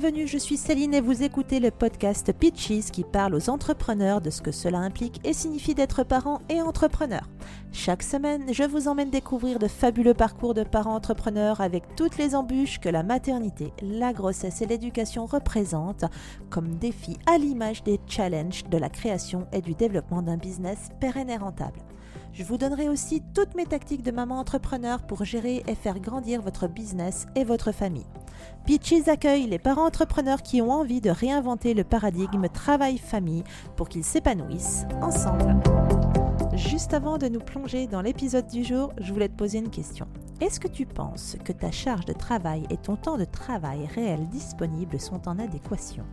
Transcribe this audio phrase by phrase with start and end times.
[0.00, 4.30] Bienvenue, je suis Céline et vous écoutez le podcast Pitches qui parle aux entrepreneurs de
[4.30, 7.22] ce que cela implique et signifie d'être parent et entrepreneur.
[7.72, 12.36] Chaque semaine, je vous emmène découvrir de fabuleux parcours de parents entrepreneurs avec toutes les
[12.36, 16.04] embûches que la maternité, la grossesse et l'éducation représentent
[16.48, 21.30] comme défis à l'image des challenges de la création et du développement d'un business pérenne
[21.30, 21.80] et rentable.
[22.38, 26.40] Je vous donnerai aussi toutes mes tactiques de maman entrepreneur pour gérer et faire grandir
[26.40, 28.06] votre business et votre famille.
[28.64, 33.42] Pitches accueille les parents entrepreneurs qui ont envie de réinventer le paradigme travail-famille
[33.74, 35.56] pour qu'ils s'épanouissent ensemble.
[36.54, 40.06] Juste avant de nous plonger dans l'épisode du jour, je voulais te poser une question.
[40.40, 44.28] Est-ce que tu penses que ta charge de travail et ton temps de travail réel
[44.28, 46.04] disponible sont en adéquation?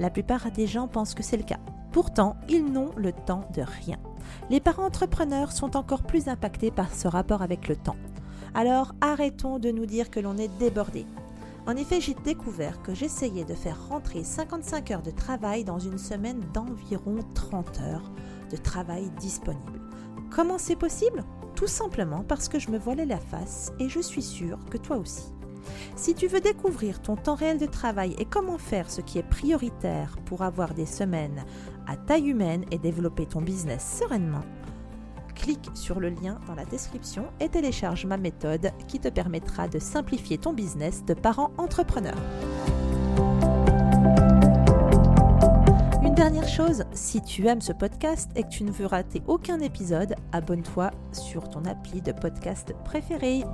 [0.00, 1.60] La plupart des gens pensent que c'est le cas.
[1.92, 3.96] Pourtant, ils n'ont le temps de rien.
[4.50, 7.96] Les parents entrepreneurs sont encore plus impactés par ce rapport avec le temps.
[8.54, 11.06] Alors arrêtons de nous dire que l'on est débordé.
[11.66, 15.98] En effet, j'ai découvert que j'essayais de faire rentrer 55 heures de travail dans une
[15.98, 18.10] semaine d'environ 30 heures
[18.50, 19.80] de travail disponible.
[20.30, 21.24] Comment c'est possible?
[21.54, 24.96] Tout simplement parce que je me voilais la face et je suis sûre que toi
[24.96, 25.32] aussi.
[25.96, 29.28] Si tu veux découvrir ton temps réel de travail et comment faire ce qui est
[29.28, 31.44] prioritaire pour avoir des semaines
[31.86, 34.44] à taille humaine et développer ton business sereinement,
[35.34, 39.78] clique sur le lien dans la description et télécharge ma méthode qui te permettra de
[39.78, 42.16] simplifier ton business de parent entrepreneur.
[46.02, 49.60] Une dernière chose, si tu aimes ce podcast et que tu ne veux rater aucun
[49.60, 53.44] épisode, abonne-toi sur ton appli de podcast préféré.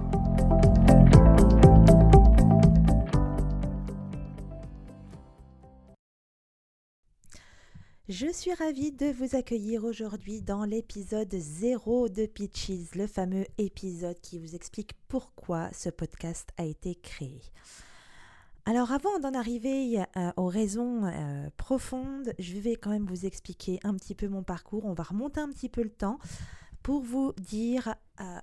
[8.08, 14.20] Je suis ravie de vous accueillir aujourd'hui dans l'épisode 0 de Pitches, le fameux épisode
[14.20, 17.40] qui vous explique pourquoi ce podcast a été créé.
[18.64, 23.80] Alors avant d'en arriver euh, aux raisons euh, profondes, je vais quand même vous expliquer
[23.82, 24.84] un petit peu mon parcours.
[24.84, 26.20] On va remonter un petit peu le temps
[26.84, 28.38] pour vous dire euh,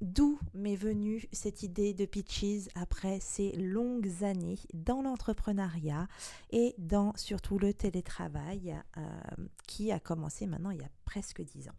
[0.00, 6.08] D'où m'est venue cette idée de Pitches après ces longues années dans l'entrepreneuriat
[6.50, 9.00] et dans surtout le télétravail euh,
[9.66, 11.76] qui a commencé maintenant il y a presque dix ans.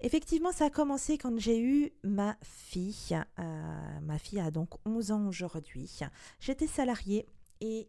[0.00, 3.18] Effectivement, ça a commencé quand j'ai eu ma fille.
[3.38, 5.98] Euh, ma fille a donc 11 ans aujourd'hui.
[6.38, 7.26] J'étais salariée
[7.62, 7.88] et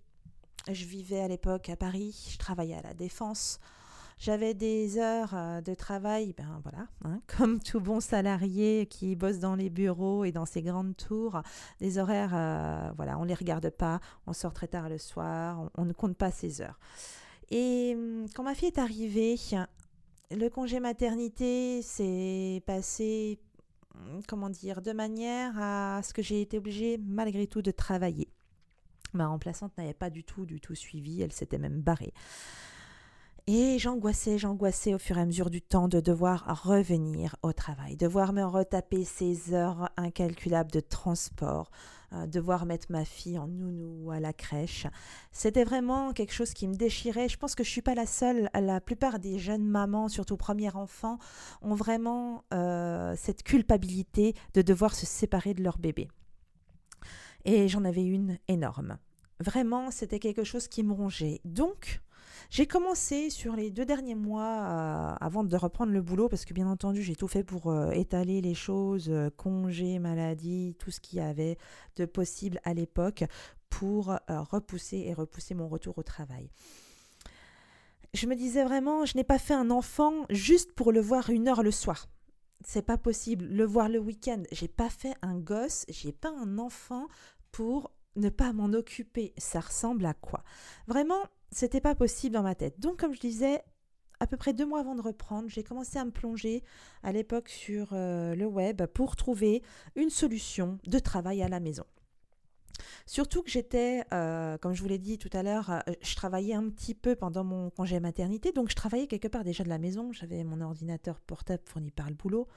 [0.71, 2.29] je vivais à l'époque à Paris.
[2.31, 3.59] Je travaillais à la Défense.
[4.19, 9.37] J'avais des heures euh, de travail, ben voilà, hein, comme tout bon salarié qui bosse
[9.37, 11.39] dans les bureaux et dans ces grandes tours,
[11.79, 15.85] des horaires, euh, voilà, on les regarde pas, on sort très tard le soir, on,
[15.85, 16.79] ne compte pas ses heures.
[17.51, 19.35] Et hum, quand ma fille est arrivée,
[20.31, 23.39] le congé maternité s'est passé,
[23.93, 28.29] hum, comment dire, de manière à ce que j'ai été obligée malgré tout de travailler.
[29.13, 32.13] Ma remplaçante n'avait pas du tout, du tout suivi, elle s'était même barrée.
[33.49, 37.95] Et j'angoissais, j'angoissais au fur et à mesure du temps de devoir revenir au travail,
[37.95, 41.71] devoir me retaper ces heures incalculables de transport,
[42.11, 44.85] euh, devoir mettre ma fille en nounou à la crèche.
[45.31, 47.29] C'était vraiment quelque chose qui me déchirait.
[47.29, 48.49] Je pense que je suis pas la seule.
[48.53, 51.17] La plupart des jeunes mamans, surtout premier enfant,
[51.61, 56.09] ont vraiment euh, cette culpabilité de devoir se séparer de leur bébé.
[57.45, 58.97] Et j'en avais une énorme.
[59.39, 61.39] Vraiment, c'était quelque chose qui me rongeait.
[61.45, 62.01] Donc,
[62.49, 66.53] j'ai commencé sur les deux derniers mois euh, avant de reprendre le boulot, parce que
[66.53, 70.99] bien entendu, j'ai tout fait pour euh, étaler les choses, euh, congés, maladie, tout ce
[70.99, 71.57] qu'il y avait
[71.95, 73.23] de possible à l'époque
[73.69, 76.49] pour repousser et repousser mon retour au travail.
[78.13, 81.49] Je me disais vraiment, je n'ai pas fait un enfant juste pour le voir une
[81.49, 82.07] heure le soir.
[82.65, 83.45] C'est pas possible.
[83.45, 84.41] Le voir le week-end.
[84.51, 87.07] J'ai pas fait un gosse, j'ai pas un enfant
[87.51, 89.33] pour ne pas m'en occuper.
[89.37, 90.43] Ça ressemble à quoi?
[90.87, 92.79] Vraiment, c'était pas possible dans ma tête.
[92.79, 93.63] Donc, comme je disais,
[94.19, 96.63] à peu près deux mois avant de reprendre, j'ai commencé à me plonger
[97.03, 99.61] à l'époque sur euh, le web pour trouver
[99.95, 101.85] une solution de travail à la maison.
[103.05, 106.53] Surtout que j'étais, euh, comme je vous l'ai dit tout à l'heure, euh, je travaillais
[106.53, 109.77] un petit peu pendant mon congé maternité, donc je travaillais quelque part déjà de la
[109.77, 110.11] maison.
[110.11, 112.47] J'avais mon ordinateur portable fourni par le boulot.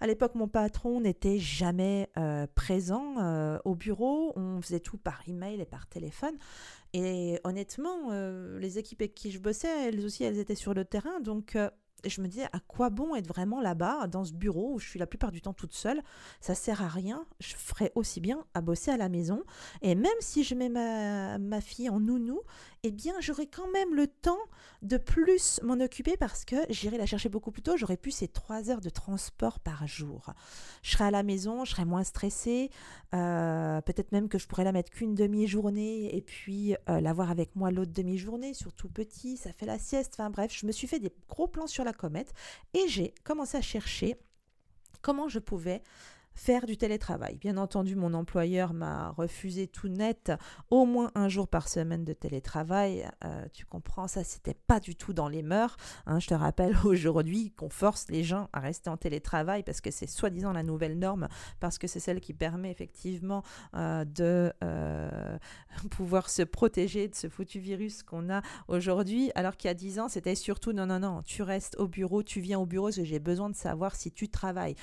[0.00, 2.08] À l'époque, mon patron n'était jamais
[2.54, 4.32] présent au bureau.
[4.36, 6.36] On faisait tout par email et par téléphone.
[6.92, 10.84] Et honnêtement, euh, les équipes avec qui je bossais, elles aussi, elles étaient sur le
[10.84, 11.20] terrain.
[11.20, 11.70] Donc, euh,
[12.04, 14.88] Et je me disais, à quoi bon être vraiment là-bas, dans ce bureau où je
[14.88, 16.02] suis la plupart du temps toute seule?
[16.40, 17.24] Ça sert à rien.
[17.40, 19.42] Je ferais aussi bien à bosser à la maison.
[19.82, 22.40] Et même si je mets ma, ma fille en nounou,
[22.82, 24.38] eh bien, j'aurais quand même le temps
[24.82, 27.76] de plus m'en occuper parce que j'irai la chercher beaucoup plus tôt.
[27.76, 30.32] J'aurais plus ces trois heures de transport par jour.
[30.82, 32.70] Je serais à la maison, je serais moins stressée.
[33.14, 37.54] Euh, peut-être même que je pourrais la mettre qu'une demi-journée et puis euh, l'avoir avec
[37.54, 40.14] moi l'autre demi-journée, surtout petit, ça fait la sieste.
[40.14, 42.32] Enfin bref, je me suis fait des gros plans sur la comète
[42.72, 44.16] et j'ai commencé à chercher
[45.02, 45.82] comment je pouvais
[46.40, 47.36] faire du télétravail.
[47.36, 50.32] Bien entendu, mon employeur m'a refusé tout net
[50.70, 53.06] au moins un jour par semaine de télétravail.
[53.26, 55.76] Euh, tu comprends, ça, c'était pas du tout dans les mœurs.
[56.06, 56.18] Hein.
[56.18, 60.06] je te rappelle aujourd'hui qu'on force les gens à rester en télétravail parce que c'est
[60.06, 61.28] soi-disant la nouvelle norme,
[61.60, 63.42] parce que c'est celle qui permet effectivement
[63.74, 65.38] euh, de euh,
[65.90, 69.98] pouvoir se protéger de ce foutu virus qu'on a aujourd'hui, alors qu'il y a dix
[69.98, 72.96] ans, c'était surtout non, non, non, tu restes au bureau, tu viens au bureau, parce
[72.96, 74.74] que j'ai besoin de savoir si tu travailles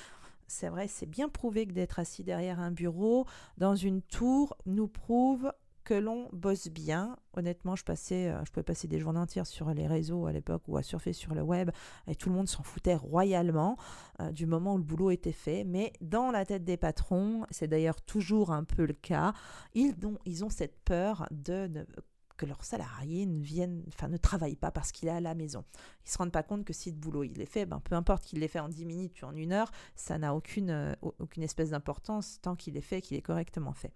[0.47, 3.25] c'est vrai, c'est bien prouvé que d'être assis derrière un bureau,
[3.57, 5.51] dans une tour, nous prouve
[5.87, 7.15] que l'on bosse bien.
[7.33, 10.63] Honnêtement, je passais, euh, je pouvais passer des journées entières sur les réseaux à l'époque
[10.67, 11.71] ou à surfer sur le web
[12.07, 13.77] et tout le monde s'en foutait royalement
[14.19, 15.63] euh, du moment où le boulot était fait.
[15.63, 19.33] Mais dans la tête des patrons, c'est d'ailleurs toujours un peu le cas,
[19.75, 21.87] ils ont, ils ont cette peur de, de
[22.37, 23.41] que leurs salariés ne
[23.87, 25.65] enfin ne travaillent pas parce qu'il est à la maison.
[26.05, 28.23] Ils se rendent pas compte que si le boulot il est fait, ben, peu importe
[28.23, 31.43] qu'il l'ait fait en 10 minutes ou en une heure, ça n'a aucune, euh, aucune
[31.43, 33.93] espèce d'importance tant qu'il est fait, qu'il est correctement fait.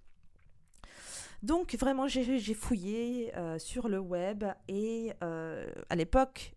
[1.44, 6.56] Donc vraiment, j'ai fouillé euh, sur le web et euh, à l'époque,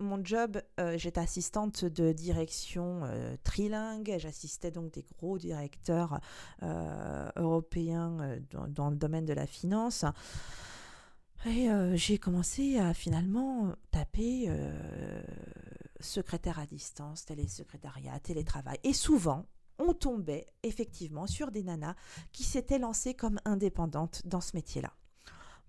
[0.00, 0.62] mon job,
[0.96, 3.02] j'étais assistante de direction
[3.44, 4.14] trilingue.
[4.16, 6.20] J'assistais donc des gros directeurs
[7.36, 10.06] européens dans, le domaine de la finance.
[11.46, 15.22] Euh, j'ai commencé à finalement taper euh,
[15.98, 18.78] secrétaire à distance, télésecrétariat, télétravail.
[18.84, 19.46] Et souvent,
[19.78, 21.94] on tombait effectivement sur des nanas
[22.32, 24.92] qui s'étaient lancées comme indépendantes dans ce métier-là.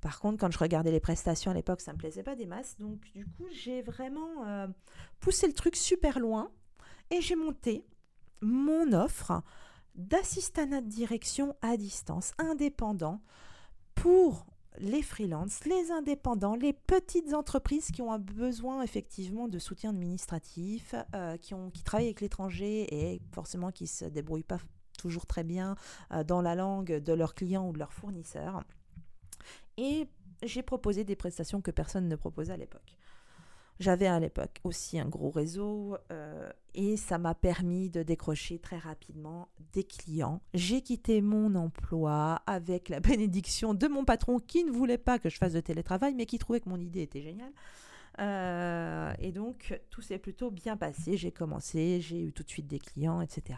[0.01, 2.47] Par contre, quand je regardais les prestations à l'époque, ça ne me plaisait pas des
[2.47, 2.75] masses.
[2.79, 4.67] Donc, du coup, j'ai vraiment euh,
[5.19, 6.51] poussé le truc super loin
[7.11, 7.85] et j'ai monté
[8.41, 9.41] mon offre
[9.95, 13.21] d'assistanat de direction à distance, indépendant,
[13.93, 14.45] pour
[14.79, 21.37] les freelances, les indépendants, les petites entreprises qui ont besoin effectivement de soutien administratif, euh,
[21.37, 24.59] qui travaillent avec l'étranger et forcément qui ne se débrouillent pas
[24.97, 25.75] toujours très bien
[26.13, 28.63] euh, dans la langue de leurs clients ou de leurs fournisseurs.
[29.77, 30.07] Et
[30.43, 32.97] j'ai proposé des prestations que personne ne proposait à l'époque.
[33.81, 38.77] J'avais à l'époque aussi un gros réseau euh, et ça m'a permis de décrocher très
[38.77, 40.39] rapidement des clients.
[40.53, 45.29] J'ai quitté mon emploi avec la bénédiction de mon patron qui ne voulait pas que
[45.29, 47.53] je fasse de télétravail mais qui trouvait que mon idée était géniale.
[48.19, 51.17] Euh, et donc, tout s'est plutôt bien passé.
[51.17, 53.57] J'ai commencé, j'ai eu tout de suite des clients, etc.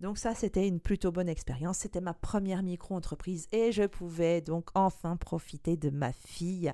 [0.00, 1.78] Donc ça, c'était une plutôt bonne expérience.
[1.78, 6.72] C'était ma première micro-entreprise et je pouvais donc enfin profiter de ma fille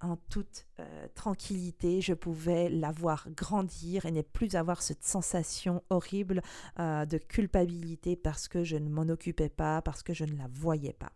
[0.00, 5.82] en toute euh, tranquillité, je pouvais la voir grandir et ne plus avoir cette sensation
[5.90, 6.42] horrible
[6.78, 10.48] euh, de culpabilité parce que je ne m'en occupais pas, parce que je ne la
[10.50, 11.12] voyais pas.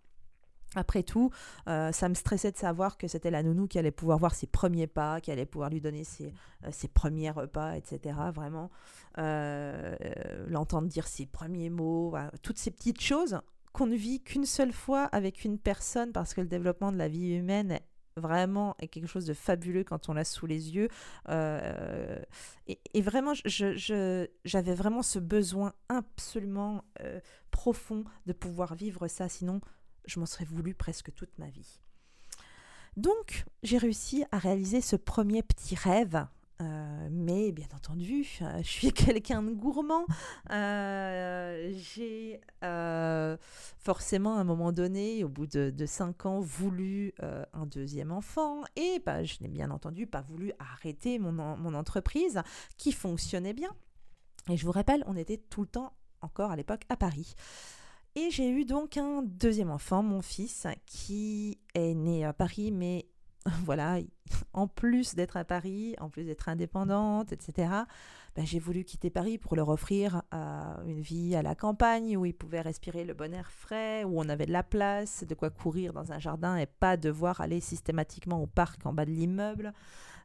[0.77, 1.31] Après tout,
[1.69, 4.47] euh, ça me stressait de savoir que c'était la nounou qui allait pouvoir voir ses
[4.47, 6.33] premiers pas, qui allait pouvoir lui donner ses,
[6.71, 8.17] ses premiers repas, etc.
[8.33, 8.71] Vraiment,
[9.17, 13.41] l'entendre dire ses premiers mots, toutes ces petites choses
[13.73, 17.09] qu'on ne vit qu'une seule fois avec une personne parce que le développement de la
[17.09, 17.81] vie humaine
[18.21, 20.89] vraiment est quelque chose de fabuleux quand on l'a sous les yeux.
[21.29, 22.19] Euh,
[22.67, 29.61] et, vraiment, j'avais je, vraiment ce besoin absolument euh, profond de pouvoir vivre ça, sinon
[30.07, 31.81] je m'en serais voulu presque toute ma vie.
[32.97, 36.27] Donc, j'ai réussi à réaliser ce premier petit rêve
[36.61, 40.05] euh, mais bien entendu, euh, je suis quelqu'un de gourmand.
[40.51, 42.41] Euh, j'ai
[43.79, 48.63] forcément à un moment donné, au bout de, de cinq ans, voulu un deuxième enfant
[48.77, 52.41] et bah, je n'ai bien entendu pas voulu arrêter mon entreprise
[52.77, 53.71] qui fonctionnait bien.
[54.51, 57.35] Et je vous rappelle, on était tout le temps encore à l'époque à Paris.
[58.17, 63.07] Et j'ai eu donc un deuxième enfant, mon fils, qui est né à Paris, mais
[63.65, 63.99] voilà,
[64.53, 67.69] en plus d'être à Paris, en plus d'être indépendante, etc.,
[68.37, 72.25] ben, j'ai voulu quitter Paris pour leur offrir euh, une vie à la campagne où
[72.25, 75.51] ils pouvaient respirer le bon air frais, où on avait de la place, de quoi
[75.51, 79.73] courir dans un jardin et pas devoir aller systématiquement au parc en bas de l'immeuble.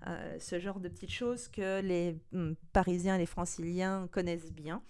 [0.08, 4.84] Euh, ce genre de petites choses que les hmm, Parisiens les Franciliens connaissent bien.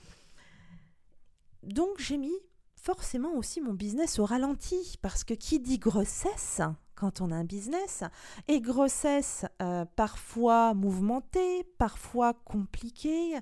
[1.64, 2.36] Donc j'ai mis
[2.76, 6.62] forcément aussi mon business au ralenti parce que qui dit grossesse
[6.96, 8.04] quand on a un business.
[8.48, 13.38] Et grossesse euh, parfois mouvementée, parfois compliquée,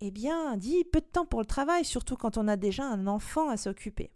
[0.00, 3.06] eh bien, dit peu de temps pour le travail, surtout quand on a déjà un
[3.06, 4.10] enfant à s'occuper.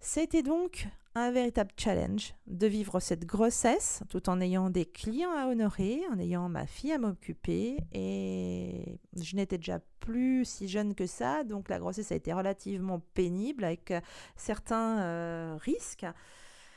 [0.00, 5.46] C'était donc un véritable challenge de vivre cette grossesse tout en ayant des clients à
[5.46, 7.78] honorer, en ayant ma fille à m'occuper.
[7.92, 13.00] Et je n'étais déjà plus si jeune que ça, donc la grossesse a été relativement
[13.14, 14.00] pénible avec euh,
[14.36, 16.06] certains euh, risques.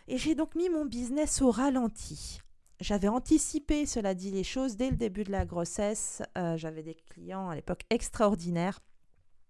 [0.08, 2.40] Et j'ai donc mis mon business au ralenti.
[2.80, 6.22] J'avais anticipé, cela dit, les choses dès le début de la grossesse.
[6.38, 8.80] Euh, j'avais des clients à l'époque extraordinaires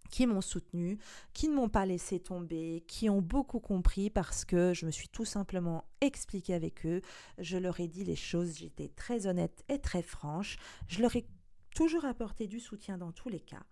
[0.10, 0.98] qui m'ont soutenu,
[1.34, 5.10] qui ne m'ont pas laissé tomber, qui ont beaucoup compris parce que je me suis
[5.10, 7.02] tout simplement expliqué avec eux,
[7.38, 11.28] je leur ai dit les choses, j'étais très honnête et très franche, je leur ai
[11.76, 13.64] toujours apporté du soutien dans tous les cas.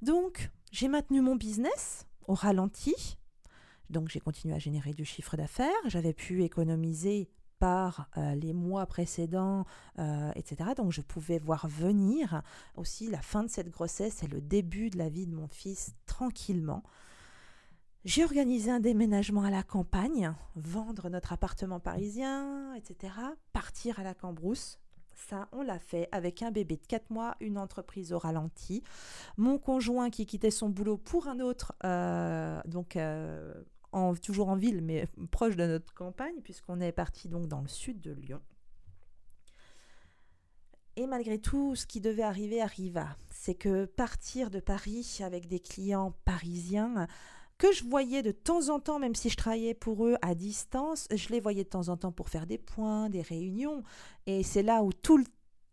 [0.00, 3.18] Donc, j'ai maintenu mon business au ralenti,
[3.90, 7.28] donc j'ai continué à générer du chiffre d'affaires, j'avais pu économiser
[7.58, 9.64] par euh, les mois précédents,
[9.98, 10.70] euh, etc.
[10.76, 12.42] Donc je pouvais voir venir
[12.76, 15.94] aussi la fin de cette grossesse et le début de la vie de mon fils
[16.06, 16.82] tranquillement.
[18.04, 23.12] J'ai organisé un déménagement à la campagne, vendre notre appartement parisien, etc.
[23.52, 24.78] Partir à la Cambrousse.
[25.28, 28.84] Ça, on l'a fait avec un bébé de 4 mois, une entreprise au ralenti.
[29.36, 32.96] Mon conjoint qui quittait son boulot pour un autre, euh, donc
[34.22, 38.00] toujours en ville, mais proche de notre campagne, puisqu'on est parti donc dans le sud
[38.00, 38.40] de Lyon.
[40.96, 43.16] Et malgré tout, ce qui devait arriver arriva.
[43.30, 47.06] C'est que partir de Paris avec des clients parisiens,
[47.56, 51.06] que je voyais de temps en temps, même si je travaillais pour eux à distance,
[51.14, 53.84] je les voyais de temps en temps pour faire des points, des réunions.
[54.26, 55.22] Et c'est là où tout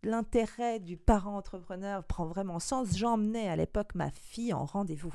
[0.04, 2.96] l'intérêt du parent entrepreneur prend vraiment sens.
[2.96, 5.14] J'emmenais à l'époque ma fille en rendez-vous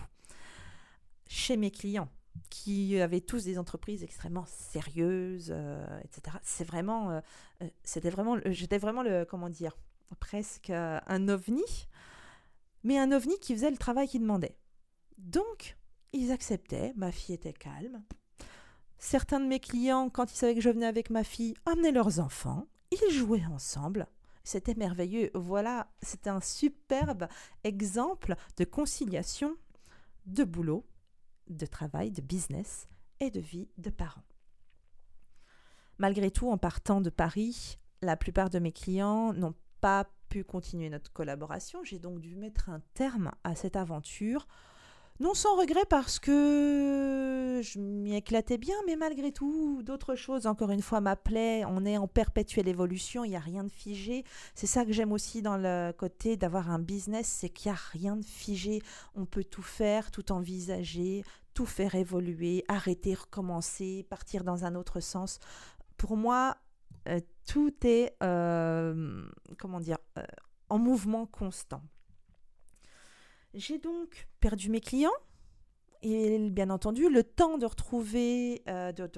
[1.27, 2.09] chez mes clients
[2.49, 6.37] qui avaient tous des entreprises extrêmement sérieuses, euh, etc.
[6.43, 7.21] C'est vraiment, euh,
[7.61, 9.77] euh, c'était vraiment, j'étais vraiment le, comment dire,
[10.19, 11.87] presque un ovni,
[12.83, 14.57] mais un ovni qui faisait le travail qu'il demandait.
[15.17, 15.77] Donc,
[16.13, 18.03] ils acceptaient, ma fille était calme.
[18.97, 22.19] Certains de mes clients, quand ils savaient que je venais avec ma fille, amenaient leurs
[22.19, 24.07] enfants, ils jouaient ensemble.
[24.43, 25.31] C'était merveilleux.
[25.33, 27.27] Voilà, c'était un superbe
[27.63, 29.55] exemple de conciliation
[30.25, 30.85] de boulot
[31.57, 32.87] de travail, de business
[33.19, 34.23] et de vie de parents.
[35.97, 40.89] Malgré tout, en partant de Paris, la plupart de mes clients n'ont pas pu continuer
[40.89, 41.83] notre collaboration.
[41.83, 44.47] J'ai donc dû mettre un terme à cette aventure
[45.21, 50.71] non sans regret parce que je m'y éclatais bien, mais malgré tout, d'autres choses, encore
[50.71, 51.63] une fois, m'appelaient.
[51.65, 54.23] On est en perpétuelle évolution, il n'y a rien de figé.
[54.55, 57.81] C'est ça que j'aime aussi dans le côté d'avoir un business, c'est qu'il n'y a
[57.91, 58.81] rien de figé.
[59.13, 64.99] On peut tout faire, tout envisager, tout faire évoluer, arrêter, recommencer, partir dans un autre
[64.99, 65.39] sens.
[65.97, 66.57] Pour moi,
[67.07, 69.25] euh, tout est, euh,
[69.63, 70.23] euh,
[70.69, 71.81] en mouvement constant.
[73.53, 75.11] J'ai donc perdu mes clients
[76.03, 79.09] et bien entendu le temps de retrouver, euh, de,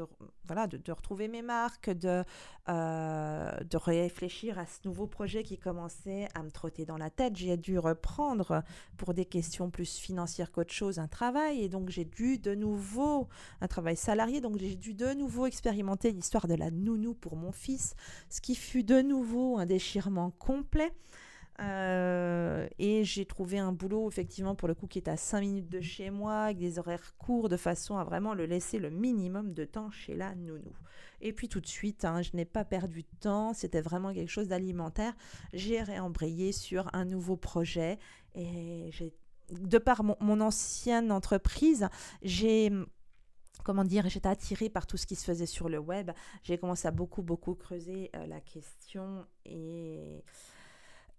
[0.46, 2.24] voilà, de, retrouver mes marques, de,
[2.68, 7.38] euh, de réfléchir à ce nouveau projet qui commençait à me trotter dans la tête.
[7.38, 8.64] J'ai dû reprendre
[8.98, 13.30] pour des questions plus financières qu'autre chose un travail et donc j'ai dû de nouveau
[13.62, 14.42] un travail salarié.
[14.42, 17.96] Donc j'ai dû de nouveau expérimenter l'histoire de la nounou pour mon fils,
[18.30, 20.92] ce qui fut de nouveau un déchirement complet.
[21.60, 25.70] Euh, et j'ai trouvé un boulot, effectivement, pour le coup, qui est à 5 minutes
[25.70, 29.54] de chez moi, avec des horaires courts, de façon à vraiment le laisser le minimum
[29.54, 30.74] de temps chez la nounou.
[31.22, 34.30] Et puis tout de suite, hein, je n'ai pas perdu de temps, c'était vraiment quelque
[34.30, 35.14] chose d'alimentaire.
[35.54, 37.98] J'ai réembrayé sur un nouveau projet
[38.36, 38.90] et
[39.52, 41.88] de par mon, ancienne entreprise,
[42.24, 42.72] j'ai
[43.64, 46.12] comment dire, j'étais attirée par tout ce qui se faisait sur le web.
[46.44, 50.24] J'ai commencé à beaucoup, beaucoup creuser euh, la question et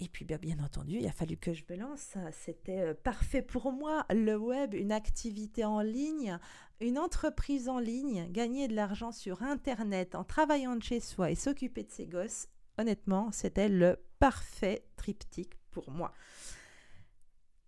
[0.00, 2.14] et puis bien, bien, entendu, il a fallu que je me lance.
[2.32, 4.04] C'était euh, parfait pour moi.
[4.10, 6.38] Le web, une activité en ligne,
[6.80, 11.36] une entreprise en ligne, gagner de l'argent sur Internet en travaillant de chez soi et
[11.36, 12.48] s'occuper de ses gosses.
[12.76, 16.12] Honnêtement, c'était le parfait triptyque pour moi.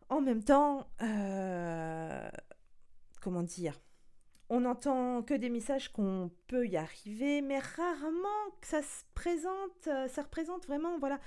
[0.09, 2.29] En même temps, euh,
[3.21, 3.81] comment dire?
[4.49, 9.89] On n'entend que des messages qu'on peut y arriver, mais rarement que ça se présente,
[9.89, 11.19] euh, ça représente vraiment, voilà,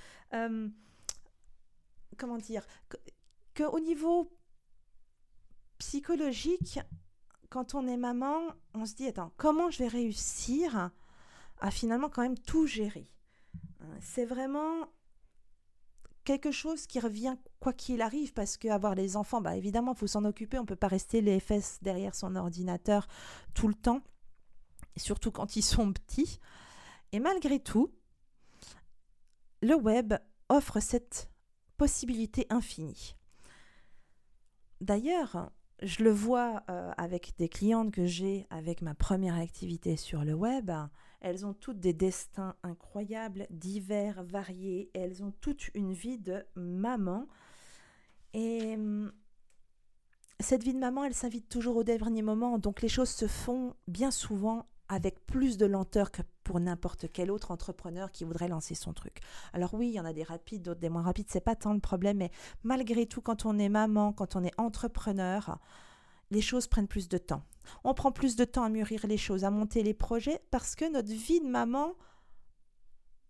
[2.20, 2.66] comment dire,
[3.56, 4.32] qu'au au niveau
[5.80, 6.80] psychologique,
[7.50, 8.40] quand on est maman,
[8.74, 10.92] on se dit, attends, comment je vais réussir
[11.60, 13.10] à finalement quand même tout gérer?
[13.82, 14.88] Hein, C'est vraiment
[16.26, 20.06] quelque chose qui revient quoi qu'il arrive, parce qu'avoir les enfants, bah évidemment, il faut
[20.06, 23.08] s'en occuper, on ne peut pas rester les fesses derrière son ordinateur
[23.56, 24.02] tout le temps,
[24.96, 26.40] surtout quand ils sont petits.
[27.14, 27.92] Et malgré tout,
[29.62, 30.14] le web
[30.50, 31.32] offre cette
[31.80, 33.16] possibilité infinie.
[34.82, 35.50] D'ailleurs,
[35.82, 40.34] je le vois euh, avec des clientes que j'ai avec ma première activité sur le
[40.34, 40.70] web.
[41.22, 44.92] Elles ont toutes des destins incroyables, divers, variés.
[44.94, 47.28] elles ont toutes une vie de maman.
[48.34, 49.14] Et hum,
[50.42, 52.58] cette vie de maman, elle s'invite toujours au dernier moment.
[52.60, 57.30] Donc les choses se font bien souvent avec plus de lenteur que pour n'importe quel
[57.30, 59.20] autre entrepreneur qui voudrait lancer son truc.
[59.54, 61.74] Alors oui, il y en a des rapides, d'autres des moins rapides, c'est pas tant
[61.74, 62.32] le problème, mais
[62.64, 65.60] malgré tout, quand on est maman, quand on est entrepreneur,
[66.32, 67.44] les choses prennent plus de temps.
[67.84, 70.92] On prend plus de temps à mûrir les choses, à monter les projets, parce que
[70.92, 71.94] notre vie de maman,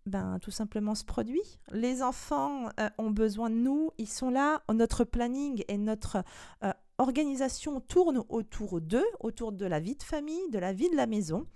[0.06, 1.60] ben, tout simplement se produit.
[1.72, 6.24] Les enfants euh, ont besoin de nous, ils sont là, notre planning et notre
[6.64, 10.96] euh, organisation tourne autour d'eux, autour de la vie de famille, de la vie de
[10.96, 11.46] la maison.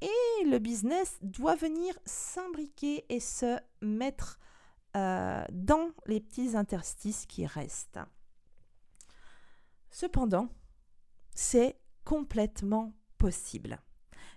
[0.00, 4.38] Et le business doit venir s'imbriquer et se mettre
[4.96, 8.00] euh, dans les petits interstices qui restent.
[9.90, 10.48] Cependant,
[11.34, 13.80] c'est complètement possible.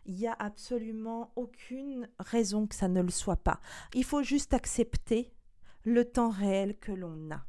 [0.05, 3.61] Il n'y a absolument aucune raison que ça ne le soit pas.
[3.93, 5.33] Il faut juste accepter
[5.83, 7.45] le temps réel que l'on a.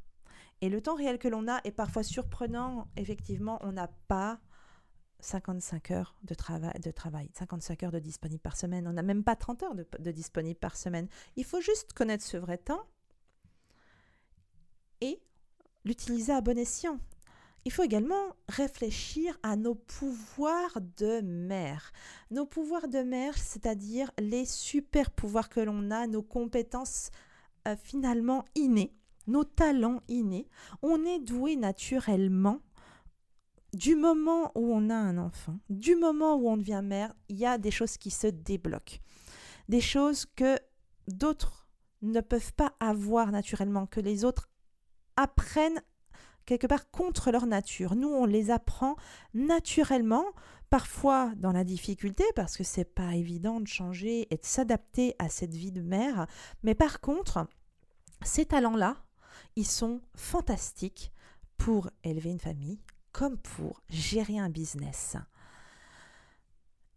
[0.61, 2.89] Et le temps réel que l'on a est parfois surprenant.
[2.97, 4.41] Effectivement, on n'a pas
[5.25, 8.87] 55 heures de travail, de travail, 55 heures de disponible par semaine.
[8.87, 11.09] On n'a même pas 30 heures de, de disponible par semaine.
[11.37, 12.85] Il faut juste connaître ce vrai temps
[15.01, 15.21] et
[15.85, 16.99] l'utiliser à bon escient.
[17.67, 21.93] Il faut également réfléchir à nos pouvoirs de mère.
[22.31, 27.11] Nos pouvoirs de mère, c'est-à-dire les super pouvoirs que l'on a, nos compétences
[27.67, 28.95] euh, finalement innées,
[29.27, 30.47] nos talents innés.
[30.83, 32.61] On est doué naturellement
[33.75, 37.47] du moment où on a un enfant, du moment où on devient mère, il y
[37.47, 38.99] a des choses qui se débloquent.
[39.69, 40.59] Des choses que
[41.09, 41.69] d'autres
[42.03, 44.49] ne peuvent pas avoir naturellement, que les autres
[45.17, 45.83] apprennent
[46.45, 47.95] quelque part contre leur nature.
[47.95, 48.97] Nous, on les apprend
[49.33, 50.27] naturellement,
[50.71, 55.29] parfois dans la difficulté, parce que c'est pas évident de changer et de s'adapter à
[55.29, 56.27] cette vie de mère.
[56.63, 57.47] Mais par contre,
[58.23, 58.97] ces talents-là,
[59.57, 61.13] ils sont fantastiques
[61.57, 62.81] pour élever une famille,
[63.15, 65.17] comme pour gérer un business.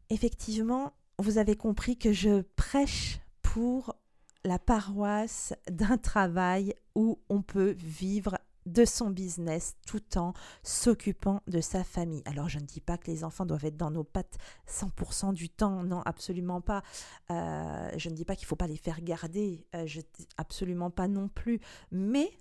[0.09, 3.95] Effectivement, vous avez compris que je prêche pour
[4.43, 11.61] la paroisse d'un travail où on peut vivre de son business tout en s'occupant de
[11.61, 12.23] sa famille.
[12.25, 15.49] Alors je ne dis pas que les enfants doivent être dans nos pattes 100% du
[15.49, 16.81] temps, non, absolument pas.
[17.29, 19.85] Euh, je ne dis pas qu'il ne faut pas les faire garder, euh,
[20.37, 21.59] absolument pas non plus.
[21.91, 22.31] Mais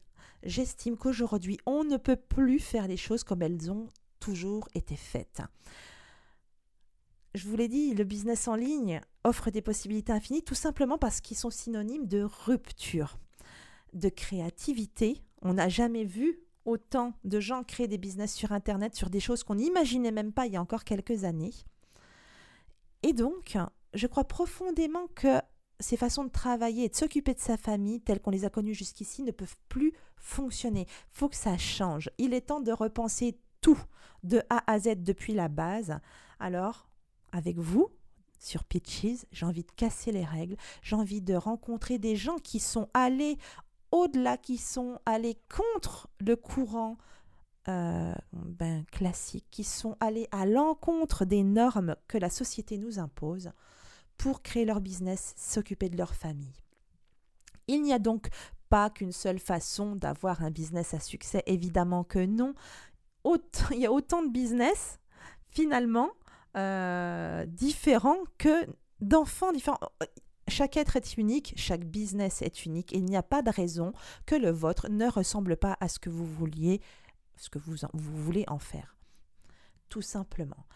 [0.47, 3.89] j'estime qu'aujourd'hui, on ne peut plus faire les choses comme elles ont
[4.21, 5.43] toujours été faites.
[7.35, 11.21] Je vous l'ai dit, le business en ligne offre des possibilités infinies tout simplement parce
[11.21, 13.19] qu'ils sont synonymes de rupture,
[13.93, 15.23] de créativité.
[15.43, 19.45] On n'a jamais vu autant de gens créer des business sur Internet sur des choses
[19.45, 21.53] qu'on n'imaginait même pas il y a encore quelques années.
[23.03, 23.59] Et donc,
[23.95, 25.41] je crois profondément que
[25.81, 28.75] ces façons de travailler et de s'occuper de sa famille, telles qu'on les a connues
[28.75, 30.87] jusqu'ici, ne peuvent plus fonctionner.
[31.11, 32.11] faut que ça change.
[32.19, 33.79] Il est temps de repenser tout
[34.23, 35.99] de A à Z depuis la base.
[36.39, 36.89] Alors,
[37.33, 37.89] avec vous,
[38.39, 42.61] sur Pitches, j'ai envie de casser les règles, j'ai envie de rencontrer des gens qui
[42.61, 43.39] sont allés
[43.91, 46.97] au-delà, qui sont allés contre le courant
[47.69, 53.51] euh, ben, classique, qui sont allés à l'encontre des normes que la société nous impose
[54.19, 56.63] pour créer leur business, s'occuper de leur famille.
[57.69, 58.29] Il n'y a donc
[58.69, 62.55] pas qu'une seule façon d'avoir un business à succès, évidemment que non.
[63.73, 64.99] il y a autant de business,
[65.51, 66.11] finalement,
[66.57, 68.67] euh, différents que
[69.01, 69.81] d'enfants différents.
[70.49, 73.93] Chaque être est unique, chaque business est unique, et il n'y a pas de raison
[74.27, 76.81] que le vôtre ne ressemble pas à ce que vous vouliez,
[77.37, 78.97] ce que vous, vous voulez en faire.
[79.89, 80.67] Tout simplement.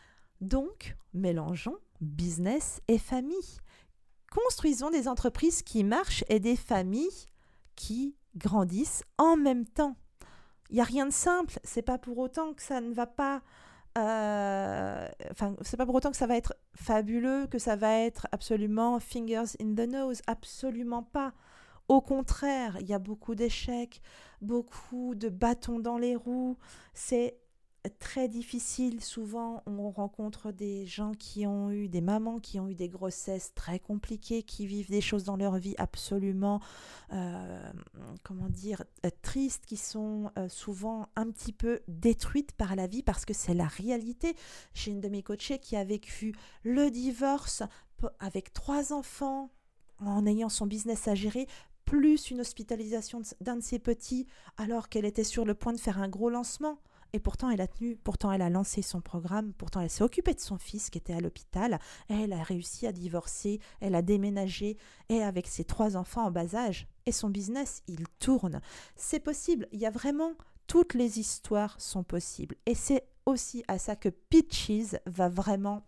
[0.41, 3.59] Donc, mélangeons business et famille.
[4.31, 7.27] Construisons des entreprises qui marchent et des familles
[7.75, 9.97] qui grandissent en même temps.
[10.71, 11.59] Il n'y a rien de simple.
[11.65, 13.43] C'est pas pour autant que ça ne va pas.
[13.99, 18.29] Euh, enfin, c'est pas pour autant que ça va être fabuleux, que ça va être
[18.31, 20.23] absolument fingers in the nose.
[20.29, 21.33] Absolument pas.
[21.89, 24.01] Au contraire, il y a beaucoup d'échecs,
[24.41, 26.57] beaucoup de bâtons dans les roues.
[26.95, 27.37] C'est
[27.99, 29.03] très difficile.
[29.03, 33.55] Souvent, on rencontre des gens qui ont eu, des mamans qui ont eu des grossesses
[33.55, 36.61] très compliquées, qui vivent des choses dans leur vie absolument,
[37.13, 37.73] euh,
[38.23, 38.85] comment dire,
[39.23, 43.55] tristes, qui sont euh, souvent un petit peu détruites par la vie parce que c'est
[43.55, 44.37] la réalité.
[44.75, 47.63] J'ai une de mes coachées qui a vécu le divorce
[48.19, 49.51] avec trois enfants
[49.99, 51.47] en ayant son business à gérer,
[51.85, 55.99] plus une hospitalisation d'un de ses petits alors qu'elle était sur le point de faire
[55.99, 56.79] un gros lancement.
[57.13, 60.35] Et pourtant, elle a tenu, pourtant, elle a lancé son programme, pourtant, elle s'est occupée
[60.35, 64.77] de son fils qui était à l'hôpital, elle a réussi à divorcer, elle a déménagé,
[65.09, 68.61] et avec ses trois enfants en bas âge, et son business, il tourne.
[68.97, 70.35] C'est possible, il y a vraiment,
[70.67, 72.57] toutes les histoires sont possibles.
[72.67, 75.85] Et c'est aussi à ça que Peaches va vraiment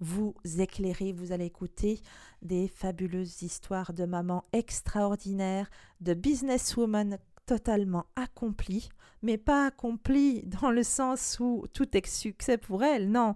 [0.00, 1.12] vous éclairer.
[1.12, 2.00] Vous allez écouter
[2.42, 5.70] des fabuleuses histoires de mamans extraordinaires,
[6.00, 8.88] de businesswomen totalement accomplie,
[9.22, 13.34] mais pas accomplie dans le sens où tout est succès pour elles, non.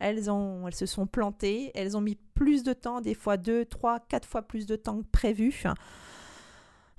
[0.00, 3.64] Elles, ont, elles se sont plantées, elles ont mis plus de temps, des fois deux,
[3.64, 5.62] trois, quatre fois plus de temps que prévu.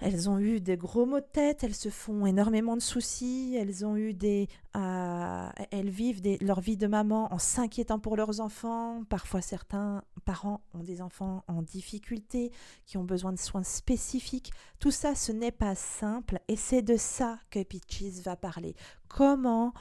[0.05, 3.85] Elles ont eu des gros maux de tête, elles se font énormément de soucis, elles
[3.85, 9.05] ont eu des, euh, elles vivent leur vie de maman en s'inquiétant pour leurs enfants.
[9.07, 12.51] Parfois, certains parents ont des enfants en difficulté
[12.85, 14.51] qui ont besoin de soins spécifiques.
[14.79, 18.75] Tout ça, ce n'est pas simple, et c'est de ça que Peaches va parler.
[19.07, 19.73] Comment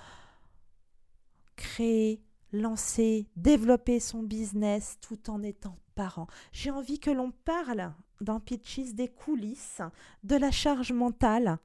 [1.56, 6.28] créer, lancer, développer son business tout en étant parent?
[6.52, 9.82] J'ai envie que l'on parle dans Pitches des coulisses,
[10.22, 11.58] de la charge mentale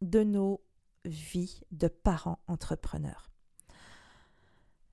[0.00, 0.60] de nos
[1.04, 3.30] vies de parents entrepreneurs.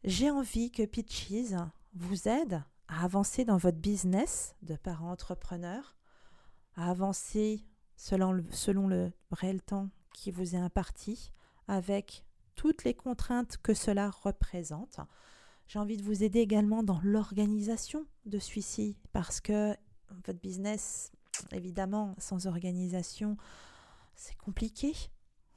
[0.03, 1.53] J'ai envie que Pitches
[1.93, 5.95] vous aide à avancer dans votre business de parents entrepreneurs,
[6.75, 7.63] à avancer
[7.95, 11.31] selon le, selon le réel temps qui vous est imparti,
[11.67, 14.99] avec toutes les contraintes que cela représente.
[15.67, 19.75] J'ai envie de vous aider également dans l'organisation de celui-ci parce que
[20.25, 21.11] votre business,
[21.51, 23.37] évidemment, sans organisation,
[24.15, 24.93] c'est compliqué.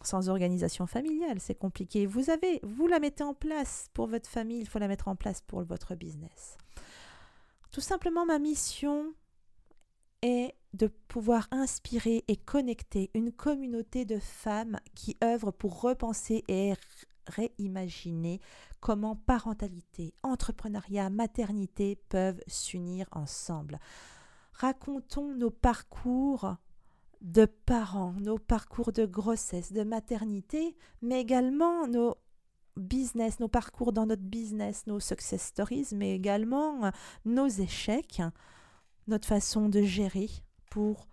[0.03, 2.05] Sans organisation familiale, c'est compliqué.
[2.05, 5.17] Vous avez, vous la mettez en place pour votre famille, il faut la mettre en
[5.17, 6.59] place pour votre business.
[7.71, 9.15] Tout simplement, ma mission
[10.21, 16.75] est de pouvoir inspirer et connecter une communauté de femmes qui œuvrent pour repenser et
[17.27, 18.41] réimaginer
[18.81, 23.79] comment parentalité, entrepreneuriat, maternité peuvent s'unir ensemble
[24.55, 26.57] racontons nos parcours
[27.21, 32.17] de parents, nos parcours de grossesse, de maternité, mais également nos
[32.77, 36.91] business, nos parcours dans notre business, nos success stories, mais également
[37.25, 38.21] nos échecs,
[39.07, 40.29] notre façon de gérer
[40.71, 41.07] pour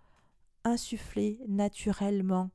[0.64, 2.50] insuffler naturellement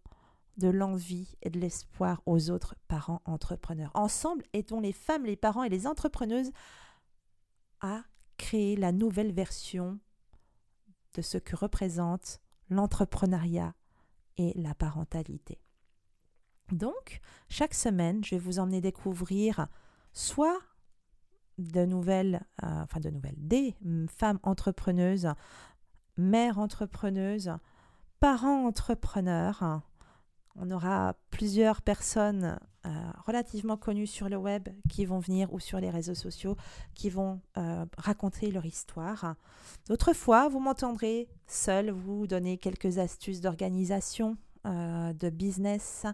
[0.58, 3.91] de l'envie et de l'espoir aux autres parents entrepreneurs.
[3.93, 6.52] Ensemble, aidons les femmes, les parents et les entrepreneuses
[7.80, 8.04] à
[8.38, 10.00] créer la nouvelle version
[11.21, 13.73] ce que représente l'entrepreneuriat
[14.38, 15.60] et la parentalité.
[16.71, 19.67] Donc, chaque semaine, je vais vous emmener découvrir
[20.13, 20.60] soit
[21.58, 23.75] de nouvelles, euh, enfin de nouvelles, des
[24.10, 25.30] femmes entrepreneuses,
[26.17, 27.51] mères entrepreneuses,
[28.19, 29.82] parents entrepreneurs.
[30.56, 32.89] On aura plusieurs personnes euh,
[33.26, 36.56] relativement connus sur le web qui vont venir ou sur les réseaux sociaux
[36.93, 39.36] qui vont euh, raconter leur histoire.
[39.88, 46.06] D'autres fois, vous m'entendrez seul vous donner quelques astuces d'organisation, euh, de business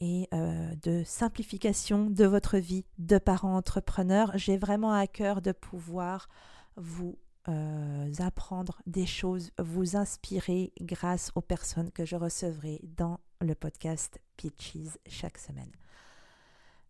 [0.00, 4.32] et de simplification de votre vie de parent entrepreneur.
[4.34, 6.28] J'ai vraiment à cœur de pouvoir
[6.76, 14.20] vous apprendre des choses, vous inspirer grâce aux personnes que je recevrai dans le podcast
[14.36, 15.72] Peaches chaque semaine.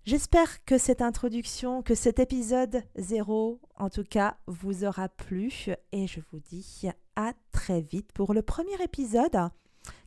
[0.05, 5.51] J'espère que cette introduction, que cet épisode zéro, en tout cas, vous aura plu
[5.93, 9.49] et je vous dis à très vite pour le premier épisode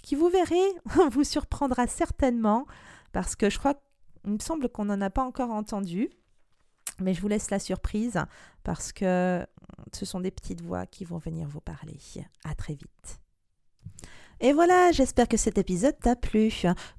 [0.03, 0.61] qui, vous verrez,
[1.11, 2.67] vous surprendra certainement
[3.11, 3.73] parce que je crois,
[4.23, 6.11] il me semble qu'on n'en a pas encore entendu.
[6.99, 8.19] Mais je vous laisse la surprise
[8.63, 9.45] parce que
[9.93, 11.97] ce sont des petites voix qui vont venir vous parler.
[12.43, 13.19] À très vite.
[14.39, 16.51] Et voilà, j'espère que cet épisode t'a plu.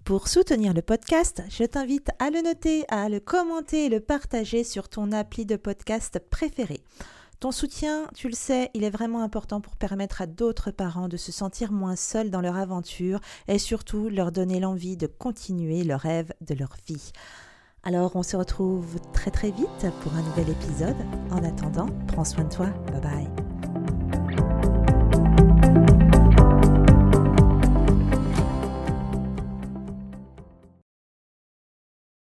[0.05, 4.65] Pour soutenir le podcast, je t'invite à le noter, à le commenter et le partager
[4.65, 6.81] sur ton appli de podcast préféré.
[7.39, 11.17] Ton soutien, tu le sais, il est vraiment important pour permettre à d'autres parents de
[11.17, 15.95] se sentir moins seuls dans leur aventure et surtout leur donner l'envie de continuer le
[15.95, 17.13] rêve de leur vie.
[17.85, 20.97] Alors on se retrouve très très vite pour un nouvel épisode.
[21.31, 22.67] En attendant, prends soin de toi.
[22.93, 23.58] Bye bye.